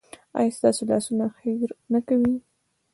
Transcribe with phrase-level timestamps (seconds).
[0.37, 2.35] ایا ستاسو لاسونه خیر نه کوي؟